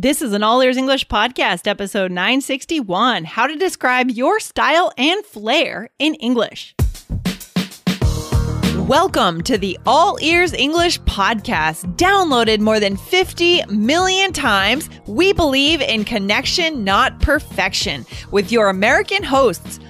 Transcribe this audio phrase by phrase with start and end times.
[0.00, 5.26] This is an All Ears English podcast, episode 961 How to Describe Your Style and
[5.26, 6.76] Flair in English.
[8.86, 14.88] Welcome to the All Ears English podcast, downloaded more than 50 million times.
[15.08, 19.80] We believe in connection, not perfection, with your American hosts,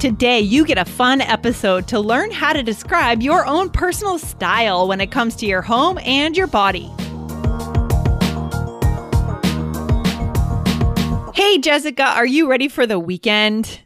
[0.00, 4.86] Today, you get a fun episode to learn how to describe your own personal style
[4.86, 6.90] when it comes to your home and your body.
[11.34, 13.80] Hey, Jessica, are you ready for the weekend?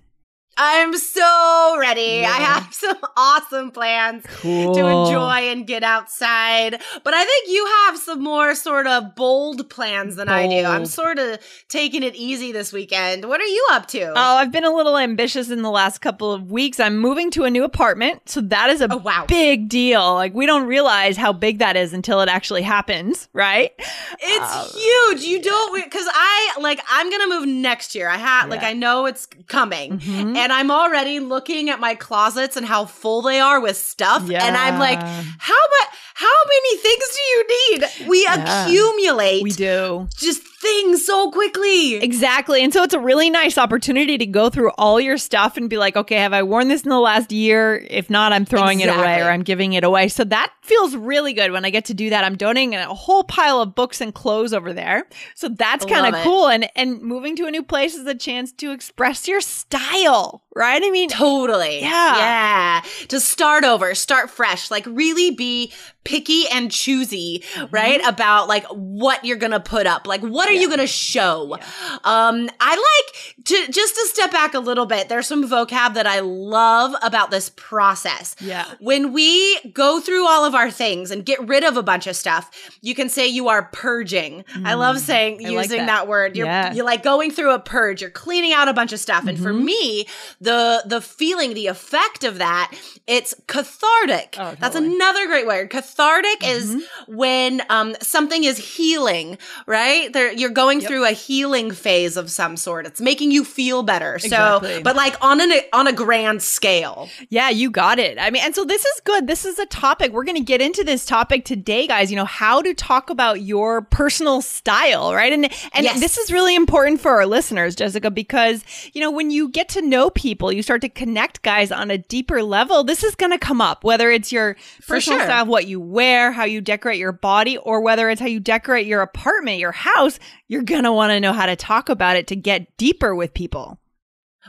[0.63, 2.21] I'm so ready.
[2.21, 2.29] Yeah.
[2.29, 4.75] I have some awesome plans cool.
[4.75, 6.83] to enjoy and get outside.
[7.02, 10.39] But I think you have some more sort of bold plans than bold.
[10.39, 10.67] I do.
[10.67, 13.25] I'm sort of taking it easy this weekend.
[13.25, 14.11] What are you up to?
[14.11, 16.79] Oh, I've been a little ambitious in the last couple of weeks.
[16.79, 18.29] I'm moving to a new apartment.
[18.29, 19.24] So that is a oh, wow.
[19.27, 20.13] big deal.
[20.13, 23.73] Like, we don't realize how big that is until it actually happens, right?
[24.21, 25.24] It's um, huge.
[25.24, 28.11] You don't, because I, like, I'm going to move next year.
[28.11, 28.51] I have, yeah.
[28.51, 29.99] like, I know it's coming.
[29.99, 30.37] Mm-hmm.
[30.37, 34.29] And and I'm already looking at my closets and how full they are with stuff.
[34.29, 34.45] Yeah.
[34.45, 35.88] And I'm like, how much?
[36.21, 38.09] How many things do you need?
[38.10, 38.66] We yeah.
[38.66, 39.43] accumulate.
[39.43, 40.07] We do.
[40.18, 41.95] Just things so quickly.
[41.95, 42.62] Exactly.
[42.62, 45.79] And so it's a really nice opportunity to go through all your stuff and be
[45.79, 47.87] like, okay, have I worn this in the last year?
[47.88, 49.02] If not, I'm throwing exactly.
[49.02, 50.09] it away or I'm giving it away.
[50.09, 52.23] So that feels really good when I get to do that.
[52.23, 55.07] I'm donating a whole pile of books and clothes over there.
[55.34, 56.49] So that's kind of cool.
[56.49, 60.82] And and moving to a new place is a chance to express your style, right?
[60.82, 61.80] I mean, totally.
[61.80, 62.16] Yeah.
[62.16, 62.82] Yeah.
[63.09, 65.72] To start over, start fresh, like really be
[66.03, 67.75] picky and choosy, mm-hmm.
[67.75, 68.00] right?
[68.06, 70.06] About like what you're going to put up.
[70.06, 70.60] Like what are yeah.
[70.60, 71.56] you going to show?
[71.56, 71.65] Yeah.
[72.05, 75.09] Um I like to just to step back a little bit.
[75.09, 78.34] There's some vocab that I love about this process.
[78.41, 78.66] Yeah.
[78.81, 82.16] When we go through all of our things and get rid of a bunch of
[82.16, 82.50] stuff,
[82.81, 84.44] you can say you are purging.
[84.55, 84.66] Mm.
[84.66, 85.87] I love mm, saying I using like that.
[85.87, 86.09] that.
[86.09, 86.37] word.
[86.37, 86.72] You're yeah.
[86.72, 88.00] you're like going through a purge.
[88.00, 89.21] You're cleaning out a bunch of stuff.
[89.21, 89.28] Mm-hmm.
[89.28, 89.65] And for mm-hmm.
[89.65, 90.06] me,
[90.41, 92.73] the the feeling, the effect of that,
[93.06, 94.37] it's cathartic.
[94.39, 94.56] Oh, totally.
[94.61, 95.69] That's another great word.
[95.71, 96.78] Cathartic mm-hmm.
[96.78, 99.37] is when um, something is healing,
[99.67, 100.11] right?
[100.12, 100.89] There, you're going yep.
[100.89, 102.87] through a healing phase of some sort.
[102.87, 104.15] It's making you feel better.
[104.15, 104.77] Exactly.
[104.77, 107.09] So, but like on an on a grand scale.
[107.28, 108.19] Yeah, you got it.
[108.19, 109.27] I mean, and so this is good.
[109.27, 112.11] This is a topic we're going to get into this topic today, guys.
[112.11, 115.34] You know how to talk about your personal style, right?
[115.34, 116.01] And and yes.
[116.01, 118.65] this is really important for our listeners, Jessica, because
[118.95, 121.99] you know when you get to know people, you start to connect guys on a
[121.99, 122.85] deeper level.
[122.85, 125.27] This is going to come up, whether it's your for personal sure.
[125.27, 128.87] style, what you wear, how you decorate your body, or whether it's how you decorate
[128.87, 132.29] your apartment, your house, you're going to want to know how to talk about it
[132.29, 133.80] to get deeper with people.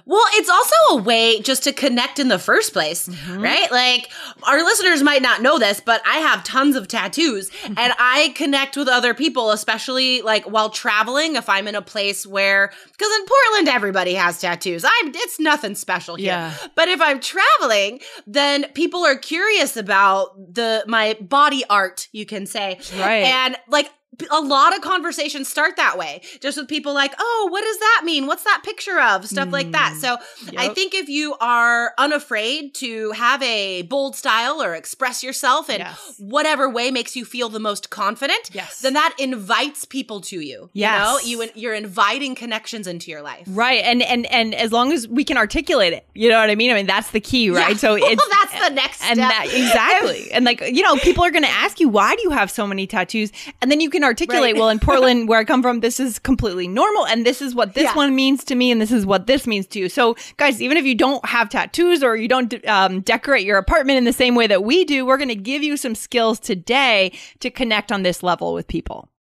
[0.06, 3.42] Well, it's also a way just to connect in the first place, mm-hmm.
[3.42, 3.70] right?
[3.72, 4.10] Like
[4.44, 7.74] our listeners might not know this, but I have tons of tattoos mm-hmm.
[7.78, 11.36] and I connect with other people, especially like while traveling.
[11.36, 14.86] If I'm in a place where, because in Portland, everybody has tattoos.
[14.86, 16.28] I'm, it's nothing special here.
[16.28, 16.54] Yeah.
[16.76, 22.46] But if I'm traveling, then people are curious about the, my body art, you can
[22.46, 22.80] say.
[22.98, 23.26] Right.
[23.26, 23.90] And like,
[24.30, 28.02] a lot of conversations start that way, just with people like, oh, what does that
[28.04, 28.28] mean?
[28.28, 29.26] What's that picture of?
[29.26, 29.94] Stuff mm, like that.
[29.96, 30.18] Mm, so
[30.52, 30.56] yep.
[30.58, 35.80] I think if you are unafraid to have a bold style or express yourself in
[35.80, 36.16] yes.
[36.20, 38.82] whatever way makes you feel the most confident, yes.
[38.82, 40.70] then that invites people to you.
[40.74, 41.26] Yes.
[41.26, 43.48] You know, you, you're inviting connections into your life.
[43.50, 43.82] Right.
[43.84, 46.70] And, and, and as long as we can articulate it, you know what I mean?
[46.70, 47.72] I mean, that's the key, right?
[47.72, 47.78] Yeah.
[47.78, 49.30] So it's, that's the next and step.
[49.30, 50.32] That, exactly.
[50.34, 52.68] and like, you know, people are going to ask you, why do you have so
[52.68, 53.32] many tattoos?
[53.62, 54.56] And then you can articulate, right.
[54.56, 57.06] well, in Portland, where I come from, this is completely normal.
[57.06, 57.96] And this is what this yeah.
[57.96, 58.72] one means to me.
[58.72, 59.90] And this is what this means to you.
[59.90, 63.98] So, guys, even if you don't have tattoos or you don't um, decorate your apartment
[63.98, 67.12] in the same way that we do, we're going to give you some skills today
[67.40, 69.11] to connect on this level with people.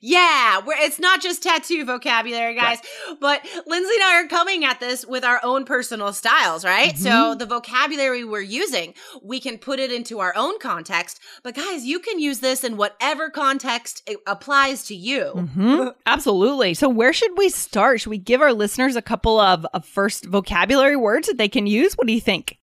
[0.00, 2.78] Yeah, it's not just tattoo vocabulary, guys.
[2.82, 3.16] Yes.
[3.20, 6.92] But Lindsay and I are coming at this with our own personal styles, right?
[6.94, 7.02] Mm-hmm.
[7.02, 11.20] So the vocabulary we're using, we can put it into our own context.
[11.42, 15.32] But guys, you can use this in whatever context it applies to you.
[15.34, 15.88] Mm-hmm.
[16.06, 16.74] Absolutely.
[16.74, 18.00] So where should we start?
[18.00, 21.66] Should we give our listeners a couple of, of first vocabulary words that they can
[21.66, 21.94] use?
[21.94, 22.58] What do you think?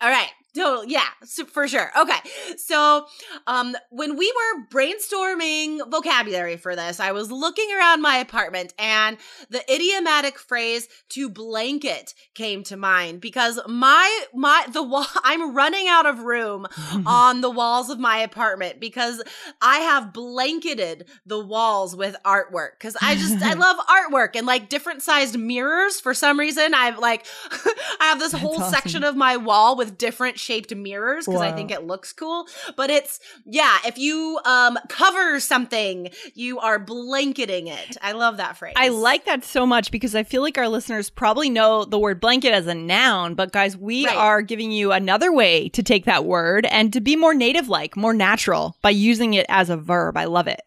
[0.00, 0.30] All right.
[0.54, 0.92] Totally.
[0.92, 1.06] Yeah,
[1.48, 1.90] for sure.
[1.98, 2.18] Okay.
[2.58, 3.06] So,
[3.46, 9.16] um, when we were brainstorming vocabulary for this, I was looking around my apartment and
[9.48, 15.88] the idiomatic phrase to blanket came to mind because my, my, the wall, I'm running
[15.88, 16.66] out of room
[17.06, 19.22] on the walls of my apartment because
[19.62, 24.68] I have blanketed the walls with artwork because I just, I love artwork and like
[24.68, 26.74] different sized mirrors for some reason.
[26.74, 27.26] I've like,
[28.00, 28.70] I have this That's whole awesome.
[28.70, 31.46] section of my wall with different shaped mirrors because wow.
[31.46, 32.46] I think it looks cool.
[32.76, 37.96] But it's yeah, if you um cover something, you are blanketing it.
[38.02, 38.74] I love that phrase.
[38.76, 42.20] I like that so much because I feel like our listeners probably know the word
[42.20, 44.16] blanket as a noun, but guys, we right.
[44.16, 47.96] are giving you another way to take that word and to be more native like,
[47.96, 50.16] more natural by using it as a verb.
[50.16, 50.60] I love it.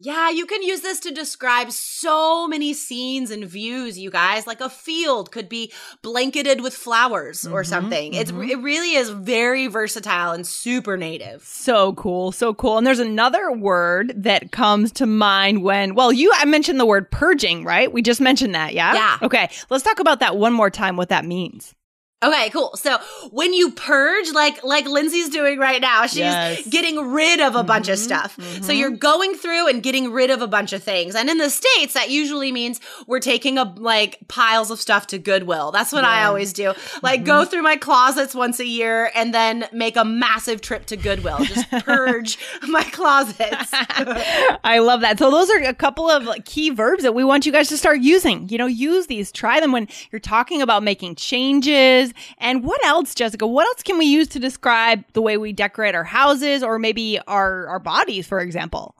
[0.00, 4.46] Yeah, you can use this to describe so many scenes and views, you guys.
[4.46, 5.72] Like a field could be
[6.02, 8.12] blanketed with flowers or mm-hmm, something.
[8.12, 8.20] Mm-hmm.
[8.20, 11.42] It's it really is very versatile and super native.
[11.42, 12.78] So cool, so cool.
[12.78, 17.10] And there's another word that comes to mind when well, you I mentioned the word
[17.10, 17.92] purging, right?
[17.92, 18.94] We just mentioned that, yeah?
[18.94, 19.18] Yeah.
[19.22, 21.74] Okay, let's talk about that one more time what that means.
[22.20, 22.76] Okay, cool.
[22.76, 22.98] So
[23.30, 26.66] when you purge, like like Lindsay's doing right now, she's yes.
[26.66, 28.36] getting rid of a mm-hmm, bunch of mm-hmm, stuff.
[28.36, 28.64] Mm-hmm.
[28.64, 31.14] So you're going through and getting rid of a bunch of things.
[31.14, 35.18] And in the states, that usually means we're taking a like piles of stuff to
[35.18, 35.70] Goodwill.
[35.70, 36.10] That's what yeah.
[36.10, 36.74] I always do.
[37.04, 37.26] Like mm-hmm.
[37.26, 41.38] go through my closets once a year and then make a massive trip to Goodwill.
[41.44, 42.36] Just purge
[42.66, 43.70] my closets.
[43.72, 45.20] I love that.
[45.20, 47.76] So those are a couple of like, key verbs that we want you guys to
[47.76, 48.48] start using.
[48.48, 49.30] You know, use these.
[49.30, 52.07] Try them when you're talking about making changes
[52.38, 53.46] and what else, Jessica?
[53.46, 57.18] What else can we use to describe the way we decorate our houses or maybe
[57.26, 58.94] our, our bodies, for example?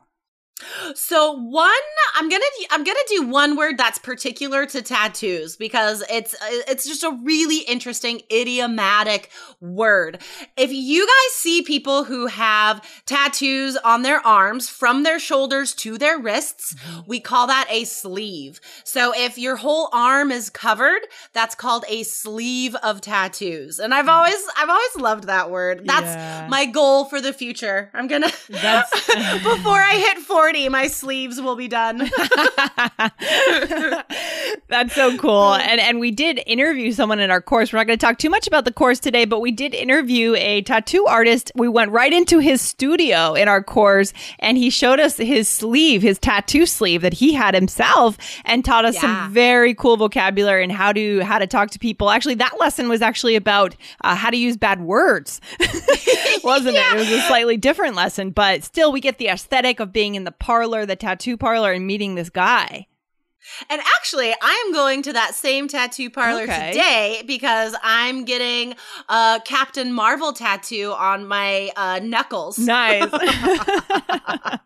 [0.95, 1.73] So one,
[2.15, 7.05] I'm gonna I'm gonna do one word that's particular to tattoos because it's it's just
[7.05, 10.21] a really interesting idiomatic word.
[10.57, 15.97] If you guys see people who have tattoos on their arms from their shoulders to
[15.97, 17.01] their wrists, mm-hmm.
[17.07, 18.61] we call that a sleeve.
[18.85, 21.03] So if your whole arm is covered,
[21.33, 23.79] that's called a sleeve of tattoos.
[23.79, 24.13] And I've mm.
[24.13, 25.83] always I've always loved that word.
[25.85, 26.47] That's yeah.
[26.51, 27.91] my goal for the future.
[27.95, 29.07] I'm gonna that's
[29.45, 31.99] before I hit 40 40, my sleeves will be done.
[34.69, 35.55] That's so cool.
[35.55, 37.71] And and we did interview someone in our course.
[37.71, 40.35] We're not going to talk too much about the course today, but we did interview
[40.37, 41.53] a tattoo artist.
[41.55, 46.01] We went right into his studio in our course and he showed us his sleeve,
[46.01, 48.17] his tattoo sleeve that he had himself
[48.47, 49.01] and taught us yeah.
[49.03, 52.09] some very cool vocabulary and how to how to talk to people.
[52.09, 55.43] Actually, that lesson was actually about uh, how to use bad words.
[56.43, 56.93] Wasn't yeah.
[56.93, 56.97] it?
[56.97, 60.25] It was a slightly different lesson, but still we get the aesthetic of being in
[60.25, 62.87] the parlor, the tattoo parlor, and meeting this guy.
[63.71, 66.73] And actually, I am going to that same tattoo parlor okay.
[66.73, 68.75] today because I'm getting
[69.09, 72.59] a Captain Marvel tattoo on my uh, knuckles.
[72.59, 73.09] Nice.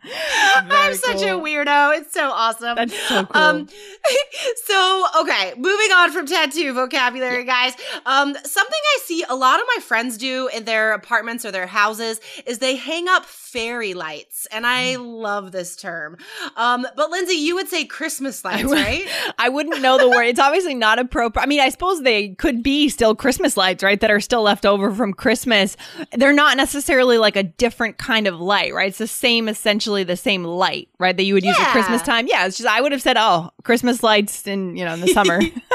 [0.04, 1.24] I'm such cool.
[1.24, 1.98] a weirdo.
[1.98, 2.76] It's so awesome.
[2.76, 3.42] That's so cool.
[3.42, 3.68] Um,
[4.64, 7.74] so, okay, moving on from tattoo vocabulary, guys.
[8.06, 11.66] Um, something I see a lot of my friends do in their apartments or their
[11.66, 14.46] houses is they hang up fairy lights.
[14.50, 15.20] And I mm.
[15.20, 16.16] love this term.
[16.56, 19.06] Um, but Lindsay, you would say Christmas lights right?
[19.38, 20.24] I wouldn't know the word.
[20.24, 21.42] It's obviously not appropriate.
[21.42, 24.00] I mean, I suppose they could be still Christmas lights, right?
[24.00, 25.76] That are still left over from Christmas.
[26.12, 28.88] They're not necessarily like a different kind of light, right?
[28.88, 31.16] It's the same, essentially the same light, right?
[31.16, 31.66] That you would use yeah.
[31.66, 32.26] at Christmas time.
[32.26, 35.08] Yeah, it's just I would have said, oh, Christmas lights in you know in the
[35.08, 35.40] summer,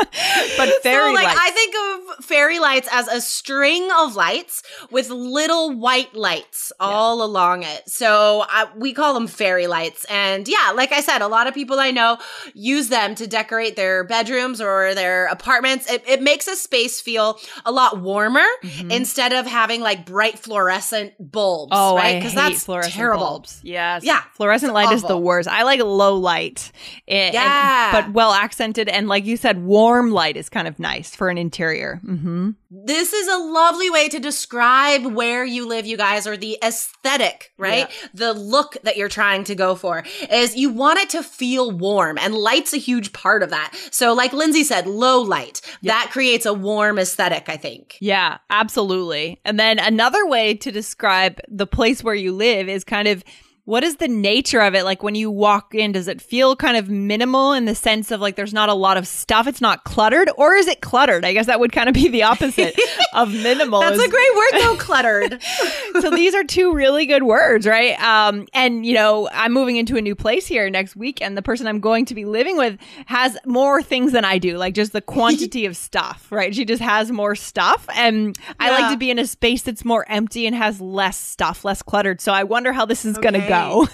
[0.58, 1.40] but fairy so, like, lights.
[1.42, 1.76] I think
[2.20, 7.26] of fairy lights as a string of lights with little white lights all yeah.
[7.26, 7.90] along it.
[7.90, 11.54] So I, we call them fairy lights, and yeah, like I said, a lot of
[11.54, 12.18] people I know
[12.54, 15.90] use use them to decorate their bedrooms or their apartments.
[15.92, 18.92] It, it makes a space feel a lot warmer mm-hmm.
[18.92, 21.72] instead of having like bright fluorescent bulbs.
[21.76, 22.16] Oh, right?
[22.16, 23.26] Because that's fluorescent terrible.
[23.26, 23.62] Bulbs.
[23.64, 24.04] Yes.
[24.04, 24.22] Yeah.
[24.34, 24.96] Fluorescent light awful.
[24.96, 25.48] is the worst.
[25.48, 26.72] I like low light.
[27.06, 27.96] It, yeah.
[27.98, 28.90] And, but well accented.
[28.90, 32.00] And like you said, warm light is kind of nice for an interior.
[32.06, 32.52] Mm-hmm.
[32.70, 37.54] This is a lovely way to describe where you live, you guys, or the aesthetic,
[37.58, 37.88] right?
[37.90, 38.08] Yeah.
[38.14, 42.18] The look that you're trying to go for is you want it to feel warm
[42.18, 43.74] and light's a huge part of that.
[43.92, 45.94] So like Lindsay said, low light, yeah.
[45.94, 47.98] that creates a warm aesthetic, I think.
[48.00, 49.42] Yeah, absolutely.
[49.44, 53.24] And then another way to describe the place where you live is kind of
[53.68, 54.86] what is the nature of it?
[54.86, 58.22] Like when you walk in, does it feel kind of minimal in the sense of
[58.22, 59.46] like there's not a lot of stuff?
[59.46, 61.26] It's not cluttered, or is it cluttered?
[61.26, 62.80] I guess that would kind of be the opposite.
[63.14, 63.82] of minimal.
[63.82, 65.42] That's a great word though, cluttered.
[66.00, 68.02] so these are two really good words, right?
[68.02, 71.42] Um, and you know, I'm moving into a new place here next week, and the
[71.42, 74.94] person I'm going to be living with has more things than I do, like just
[74.94, 76.56] the quantity of stuff, right?
[76.56, 78.54] She just has more stuff, and yeah.
[78.62, 81.82] I like to be in a space that's more empty and has less stuff, less
[81.82, 82.22] cluttered.
[82.22, 83.30] So I wonder how this is okay.
[83.30, 83.57] going to go.
[83.58, 83.88] No.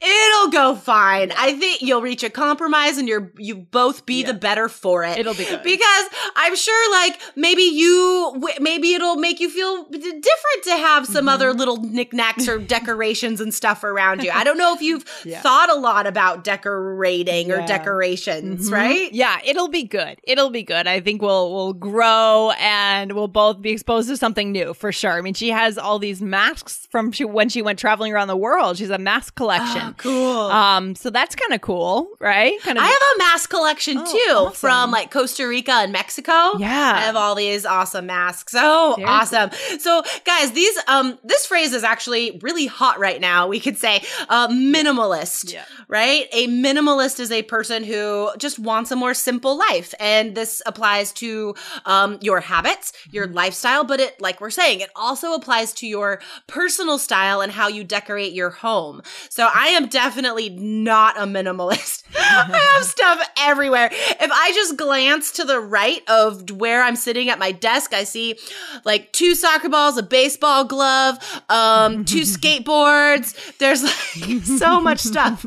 [0.00, 1.32] It'll go fine.
[1.36, 4.28] I think you'll reach a compromise and you're you both be yeah.
[4.28, 5.18] the better for it.
[5.18, 5.62] It'll be good.
[5.62, 6.06] Because
[6.36, 11.28] I'm sure like maybe you maybe it'll make you feel different to have some mm-hmm.
[11.28, 14.30] other little knickknacks or decorations and stuff around you.
[14.30, 15.40] I don't know if you've yeah.
[15.40, 17.64] thought a lot about decorating yeah.
[17.64, 18.74] or decorations, mm-hmm.
[18.74, 19.12] right?
[19.12, 20.18] Yeah, it'll be good.
[20.24, 20.86] It'll be good.
[20.86, 25.12] I think we'll we'll grow and we'll both be exposed to something new for sure.
[25.12, 28.36] I mean, she has all these masks from she, when she went traveling around the
[28.36, 28.78] world.
[28.78, 29.82] She's a mask collection.
[29.84, 30.40] Oh, cool.
[30.40, 32.60] Um, so that's kind of cool, right?
[32.62, 32.84] Kind of.
[32.84, 34.54] I have a mask collection oh, too awesome.
[34.54, 36.56] from like Costa Rica and Mexico.
[36.58, 38.54] Yeah, I have all these awesome masks.
[38.56, 39.50] Oh, awesome!
[39.78, 43.48] So, guys, these um, this phrase is actually really hot right now.
[43.48, 45.64] We could say uh, minimalist, yeah.
[45.88, 46.26] right?
[46.32, 51.12] A minimalist is a person who just wants a more simple life, and this applies
[51.14, 53.36] to um, your habits, your mm-hmm.
[53.36, 57.68] lifestyle, but it, like we're saying, it also applies to your personal style and how
[57.68, 59.02] you decorate your home.
[59.34, 62.04] So I am definitely not a minimalist.
[62.16, 63.88] I have stuff everywhere.
[63.90, 68.04] If I just glance to the right of where I'm sitting at my desk, I
[68.04, 68.38] see
[68.84, 73.58] like two soccer balls, a baseball glove, um, two skateboards.
[73.58, 75.44] There's like so much stuff.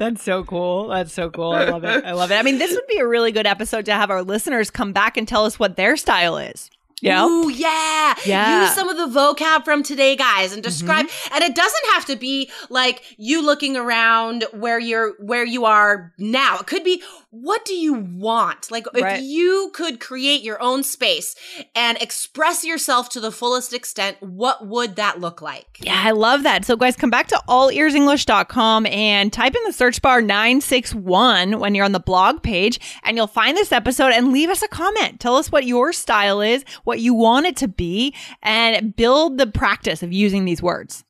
[0.00, 0.88] That's so cool.
[0.88, 1.52] That's so cool.
[1.52, 2.04] I love it.
[2.04, 2.34] I love it.
[2.34, 5.16] I mean, this would be a really good episode to have our listeners come back
[5.16, 6.72] and tell us what their style is.
[7.02, 7.26] Yeah.
[7.26, 8.14] Ooh, yeah.
[8.24, 8.62] Yeah.
[8.62, 11.06] Use some of the vocab from today, guys, and describe.
[11.06, 11.34] Mm-hmm.
[11.34, 16.12] And it doesn't have to be like you looking around where you're, where you are
[16.16, 16.58] now.
[16.58, 18.70] It could be, what do you want?
[18.70, 19.16] Like right.
[19.16, 21.34] if you could create your own space
[21.74, 25.78] and express yourself to the fullest extent, what would that look like?
[25.80, 26.64] Yeah, I love that.
[26.64, 31.84] So guys, come back to allearsenglish.com and type in the search bar 961 when you're
[31.84, 35.18] on the blog page and you'll find this episode and leave us a comment.
[35.18, 39.46] Tell us what your style is, what you want it to be, and build the
[39.46, 41.04] practice of using these words.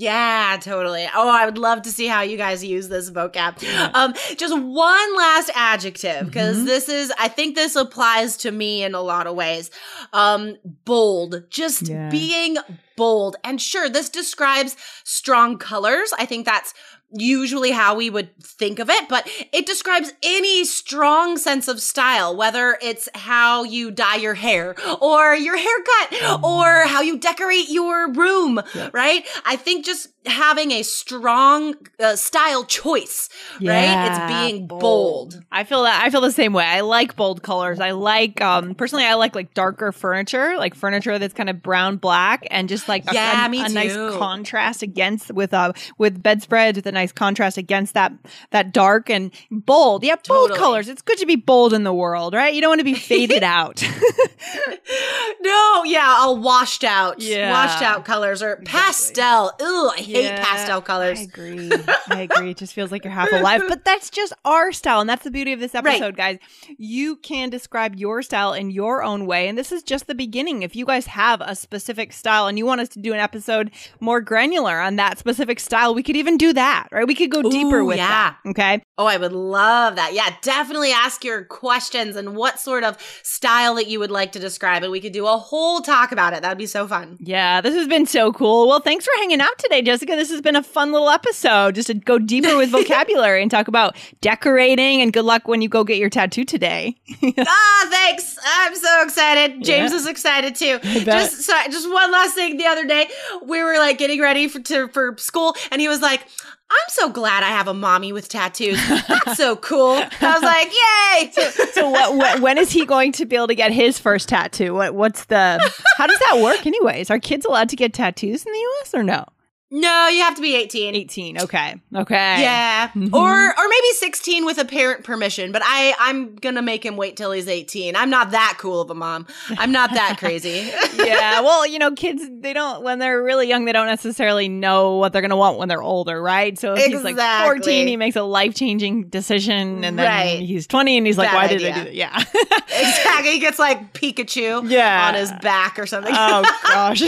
[0.00, 1.08] Yeah, totally.
[1.12, 3.60] Oh, I would love to see how you guys use this vocab.
[3.94, 6.66] Um, just one last adjective because mm-hmm.
[6.66, 9.72] this is, I think this applies to me in a lot of ways.
[10.12, 12.10] Um, bold, just yeah.
[12.10, 12.58] being
[12.96, 13.38] bold.
[13.42, 16.12] And sure, this describes strong colors.
[16.16, 16.74] I think that's
[17.12, 22.36] usually how we would think of it, but it describes any strong sense of style,
[22.36, 28.12] whether it's how you dye your hair or your haircut or how you decorate your
[28.12, 28.90] room, yeah.
[28.92, 29.26] right?
[29.44, 33.28] I think just having a strong uh, style choice,
[33.60, 34.08] yeah, right?
[34.08, 34.80] It's being bold.
[34.80, 35.40] bold.
[35.50, 36.64] I feel that I feel the same way.
[36.64, 37.80] I like bold colors.
[37.80, 41.96] I like um personally I like like darker furniture, like furniture that's kind of brown
[41.96, 46.76] black and just like yeah, a, me a, nice contrast against with uh with bedspreads
[46.76, 48.12] with a nice contrast against that
[48.50, 50.04] that dark and bold.
[50.04, 50.58] Yeah, bold totally.
[50.58, 50.88] colors.
[50.88, 52.52] It's good to be bold in the world, right?
[52.52, 53.82] You don't want to be faded out.
[55.40, 57.20] no, yeah, all washed out.
[57.20, 57.50] Yeah.
[57.50, 58.80] Washed out colors or exactly.
[58.80, 59.52] pastel.
[59.62, 61.18] Ooh, I hate yeah, pastel colors.
[61.18, 61.70] I agree.
[62.08, 62.50] I agree.
[62.50, 63.62] It just feels like you're half alive.
[63.68, 65.00] But that's just our style.
[65.00, 66.40] And that's the beauty of this episode, right.
[66.40, 66.76] guys.
[66.78, 69.48] You can describe your style in your own way.
[69.48, 70.62] And this is just the beginning.
[70.62, 73.70] If you guys have a specific style and you want us to do an episode
[74.00, 77.06] more granular on that specific style, we could even do that, right?
[77.06, 78.08] We could go Ooh, deeper with yeah.
[78.08, 78.50] that.
[78.50, 78.82] Okay.
[78.96, 80.14] Oh, I would love that.
[80.14, 84.38] Yeah, definitely ask your questions and what sort of style that you would like to
[84.38, 84.82] describe.
[84.82, 86.42] And we could do a whole talk about it.
[86.42, 87.16] That'd be so fun.
[87.20, 88.68] Yeah, this has been so cool.
[88.68, 90.16] Well, thanks for hanging out today, Jessica.
[90.16, 93.68] This has been a fun little episode just to go deeper with vocabulary and talk
[93.68, 95.00] about decorating.
[95.00, 96.96] And good luck when you go get your tattoo today.
[97.38, 98.38] ah, thanks.
[98.44, 99.64] I'm so excited.
[99.64, 99.96] James yeah.
[99.96, 100.78] is excited too.
[100.80, 102.56] Just so, just one last thing.
[102.56, 103.08] The other day,
[103.44, 106.26] we were like getting ready for to, for school, and he was like,
[106.70, 108.78] I'm so glad I have a mommy with tattoos.
[109.08, 109.92] That's so cool.
[110.20, 111.50] I was like, yay!
[111.50, 114.28] So, so what, what, when is he going to be able to get his first
[114.28, 114.74] tattoo?
[114.74, 115.72] What, what's the?
[115.96, 117.10] How does that work, anyways?
[117.10, 118.94] Are kids allowed to get tattoos in the U.S.
[118.94, 119.24] or no?
[119.70, 120.94] No, you have to be 18.
[120.94, 121.40] 18.
[121.42, 121.74] Okay.
[121.94, 122.40] Okay.
[122.40, 122.88] Yeah.
[122.88, 123.14] Mm-hmm.
[123.14, 126.96] Or or maybe 16 with a parent permission, but I I'm going to make him
[126.96, 127.94] wait till he's 18.
[127.94, 129.26] I'm not that cool of a mom.
[129.58, 130.70] I'm not that crazy.
[130.96, 131.42] yeah.
[131.42, 135.12] Well, you know, kids they don't when they're really young they don't necessarily know what
[135.12, 136.58] they're going to want when they're older, right?
[136.58, 137.10] So if exactly.
[137.10, 140.40] he's like 14, he makes a life-changing decision and then right.
[140.40, 141.58] he's 20 and he's like why idea.
[141.58, 141.94] did I do that?
[141.94, 142.16] Yeah.
[142.68, 143.32] exactly.
[143.32, 145.08] He gets like Pikachu yeah.
[145.08, 146.14] on his back or something.
[146.16, 147.02] oh gosh.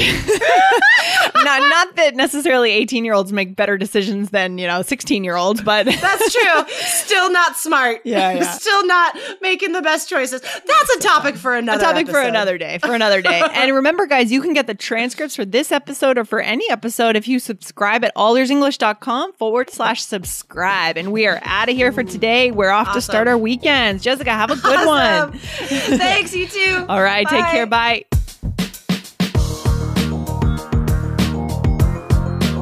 [1.34, 5.22] not not that necessarily necessarily 18 year olds make better decisions than, you know, 16
[5.22, 6.64] year olds, but that's true.
[6.68, 8.00] Still not smart.
[8.04, 8.50] Yeah, yeah.
[8.50, 10.40] Still not making the best choices.
[10.40, 12.12] That's a topic for another a topic episode.
[12.22, 12.78] for another day.
[12.78, 13.40] For another day.
[13.54, 17.14] and remember, guys, you can get the transcripts for this episode or for any episode
[17.14, 20.96] if you subscribe at allearsenglish.com forward slash subscribe.
[20.96, 22.50] And we are out of here for today.
[22.50, 22.98] We're off awesome.
[22.98, 24.02] to start our weekends.
[24.02, 25.30] Jessica, have a good awesome.
[25.30, 25.38] one.
[25.38, 26.84] Thanks, you too.
[26.88, 27.30] All right, Bye.
[27.30, 27.66] take care.
[27.66, 28.04] Bye.